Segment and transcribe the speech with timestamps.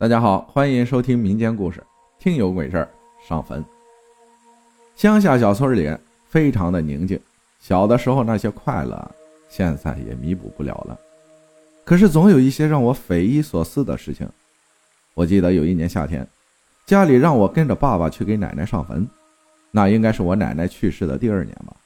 [0.00, 1.84] 大家好，欢迎收听民间故事，
[2.18, 2.88] 听有鬼事儿
[3.28, 3.62] 上坟。
[4.96, 7.20] 乡下小村里非常的宁静，
[7.60, 9.10] 小的时候那些快乐，
[9.50, 10.98] 现在也弥补不了了。
[11.84, 14.26] 可是总有一些让我匪夷所思的事情。
[15.12, 16.26] 我记得有一年夏天，
[16.86, 19.06] 家里让我跟着爸爸去给奶奶上坟，
[19.70, 21.76] 那应该是我奶奶去世的第二年吧。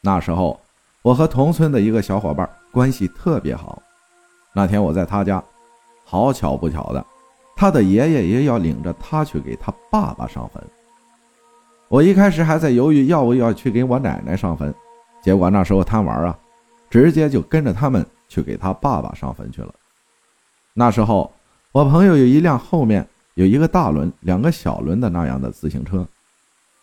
[0.00, 0.60] 那时候
[1.02, 3.82] 我和同村的一个小伙伴关系特别好，
[4.52, 5.42] 那天我在他家，
[6.04, 7.04] 好巧不巧的。
[7.62, 10.60] 他的爷爷也要领着他去给他爸爸上坟。
[11.86, 14.74] 我一开始还在犹豫要不要去给我奶奶上坟，
[15.22, 16.36] 结果那时候贪玩啊，
[16.90, 19.72] 直接就跟着他们去给他爸爸上坟去了。
[20.74, 21.32] 那时候
[21.70, 26.04] 我朋友有一辆后面有一个大轮、两个小轮的那样的自行车，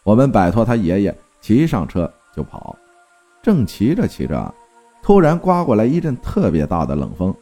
[0.06, 2.74] 我们摆脱他爷爷，骑上车就跑。
[3.44, 4.56] 正骑着骑着，
[5.04, 7.36] 突然刮过来一阵特别大的冷风。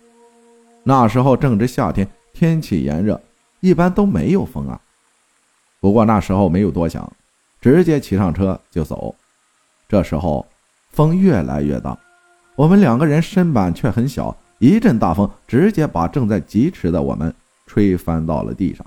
[0.83, 3.21] 那时候正值夏天，天气炎热。
[3.59, 4.79] 一般都没有风啊，
[5.79, 7.11] 不过那时候没有多想，
[7.59, 9.13] 直接骑上车就走。
[9.89, 10.45] 这时候
[10.91, 11.97] 风越来越大，
[12.55, 17.33] 我们两个人身板却很小，一阵大风直接把正在疾驰的我们
[17.65, 18.85] 吹翻到了地上。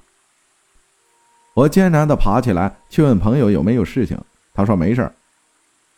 [1.55, 4.19] 我艰难地爬起来，去问朋友有没有事情，
[4.55, 5.11] 他说没事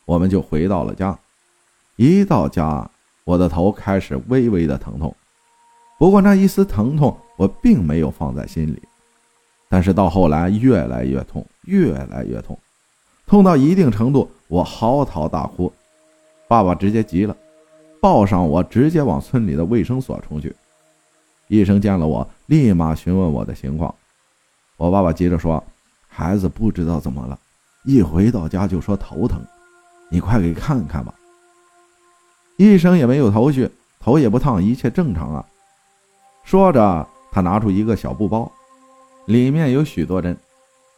[0.05, 1.17] 我们就回到了家。
[1.97, 2.91] 一到家，
[3.25, 5.15] 我的头开始微微的疼痛。
[5.99, 8.83] 不过那一丝疼痛我并没有放在心里，
[9.69, 12.59] 但是到后来越来越痛，越来越痛，
[13.27, 15.73] 痛到一定程度我嚎啕大哭，
[16.47, 17.37] 爸爸直接急了，
[18.01, 20.55] 抱上我直接往村里的卫生所冲去。
[21.49, 23.95] 医生见了我，立马询问我的情况，
[24.77, 25.63] 我爸爸急着说
[26.09, 27.39] ：“孩子不知道怎么了，
[27.85, 29.43] 一回到家就说头疼，
[30.11, 31.15] 你快给看看吧。”
[32.57, 35.45] 医生也没有头绪，头也不烫，一切正常啊。
[36.45, 38.53] 说着，他拿出一个小布包，
[39.25, 40.37] 里面有许多针。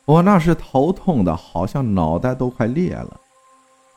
[0.04, 3.20] 我那时头痛的，好像脑袋都快裂了。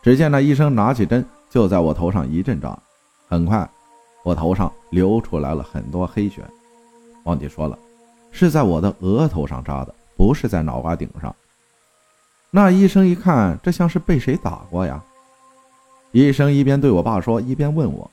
[0.04, 2.78] 只见那医生拿起针，就在我头上一阵扎。
[3.28, 3.68] 很快，
[4.24, 6.44] 我头上流出来了很多黑血。
[7.24, 7.78] 忘记说了，
[8.32, 11.36] 是在我的额头上扎的，不是在脑瓜顶上。
[12.52, 15.04] 那医生一看，这像是被谁打过呀？
[16.12, 18.10] 医生一边对我爸说，一边问我。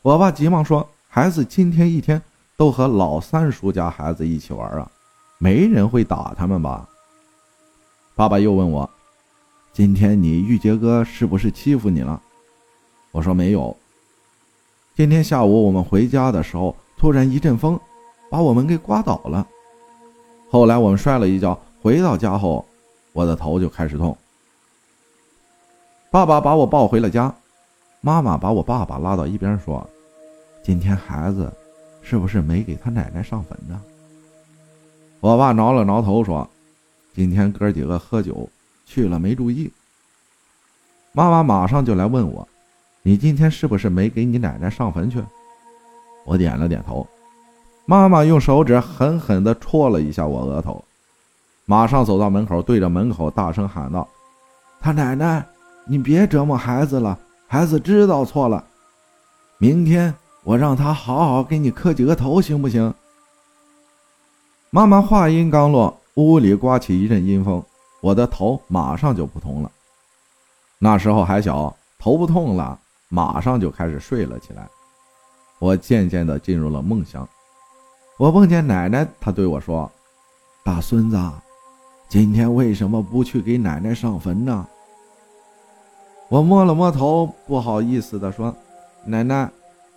[0.00, 2.22] 我爸急忙说：“孩子今天一天。”
[2.56, 4.90] 都和老三叔家孩子一起玩啊，
[5.38, 6.88] 没人会打他们吧？
[8.14, 8.88] 爸爸又问我
[9.74, 12.22] ：“今天你玉杰哥是不是欺负你了？”
[13.10, 13.76] 我说没有。
[14.94, 17.78] 今天下午我们回家的时候，突然一阵风，
[18.30, 19.44] 把我们给刮倒了。
[20.48, 22.64] 后来我们摔了一跤，回到家后，
[23.12, 24.16] 我的头就开始痛。
[26.12, 27.34] 爸爸把我抱回了家，
[28.00, 29.84] 妈妈把我爸爸拉到一边说
[30.62, 31.52] ：“今天孩子。”
[32.04, 33.80] 是不是没给他奶奶上坟呢？
[35.20, 36.48] 我爸挠了挠头说
[37.16, 38.46] ：“今天哥几个喝酒
[38.84, 39.72] 去了，没注意。”
[41.12, 42.46] 妈妈马上就来问我
[43.02, 45.24] ：“你今天是不是没给你奶奶上坟去？”
[46.26, 47.06] 我点了点头。
[47.86, 50.84] 妈妈用手指狠狠地戳了一下我额头，
[51.64, 54.06] 马上走到门口，对着门口大声喊道
[54.80, 55.44] ：“他奶奶，
[55.86, 58.62] 你别折磨孩子了，孩子知道错了，
[59.58, 60.14] 明天。”
[60.44, 62.92] 我让他好好给你磕几个头，行不行？
[64.68, 67.64] 妈妈话音刚落，屋里刮起一阵阴风，
[68.02, 69.70] 我的头马上就不痛了。
[70.78, 72.78] 那时候还小，头不痛了，
[73.08, 74.68] 马上就开始睡了起来。
[75.60, 77.26] 我渐渐的进入了梦乡。
[78.18, 79.90] 我梦见奶奶，她对我说
[80.62, 81.18] ：“大孙子，
[82.06, 84.66] 今天为什么不去给奶奶上坟呢？”
[86.28, 88.54] 我摸了摸头，不好意思的说
[89.06, 89.50] ：“奶奶。”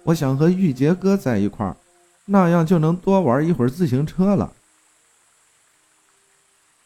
[0.07, 1.75] 我想和玉杰哥在一块儿，
[2.23, 4.53] 那样就能多玩一会儿自行车了。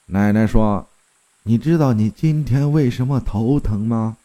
[0.08, 0.88] 奶奶说
[1.44, 4.18] ：“你知道你今天为什么头疼吗？”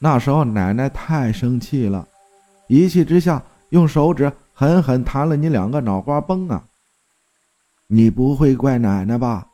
[0.00, 2.08] 那时候奶奶太生气了，
[2.66, 6.64] 一气之下用手指狠狠弹了你两个脑瓜崩啊！
[7.88, 9.46] 你不会怪奶奶吧？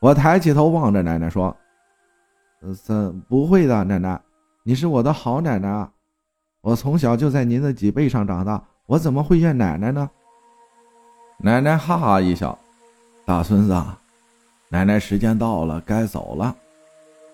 [0.00, 1.56] 我抬起头望着奶奶说
[2.84, 4.20] ：“怎不会的，奶奶，
[4.62, 5.90] 你是我的好奶奶啊。”
[6.62, 10.10] 我从小就在您的脊背上长大，我怎么会怨奶奶呢？
[11.38, 12.58] 奶奶哈哈一笑
[13.24, 13.82] ：“大孙子，
[14.68, 16.54] 奶奶时间到了，该走了。”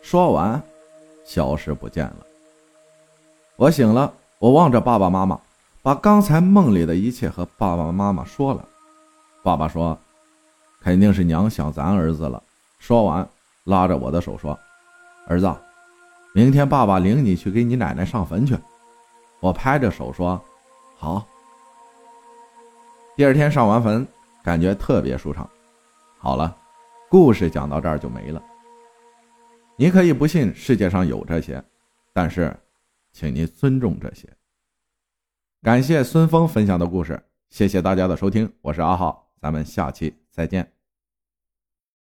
[0.00, 0.62] 说完，
[1.24, 2.18] 消失不见了。
[3.56, 5.40] 我醒了，我望着爸爸妈妈，
[5.82, 8.64] 把刚才梦里的一切和爸爸妈妈说了。
[9.42, 9.98] 爸爸说
[10.80, 12.40] ：“肯定是娘想咱儿子了。”
[12.78, 13.28] 说完，
[13.64, 14.56] 拉着我的手说
[15.26, 15.52] ：“儿子，
[16.32, 18.56] 明天爸爸领你去给你奶奶上坟去。”
[19.40, 20.42] 我拍着手说
[20.96, 21.26] ：“好。”
[23.16, 24.06] 第二天上完坟，
[24.42, 25.48] 感觉特别舒畅。
[26.18, 26.56] 好了，
[27.08, 28.42] 故事讲到这儿就没了。
[29.76, 31.62] 你可以不信世界上有这些，
[32.12, 32.54] 但是，
[33.12, 34.28] 请你尊重这些。
[35.62, 40.75] 感谢孙峰分享的故事，谢谢大家的收听，我是阿浩，咱们下期再见。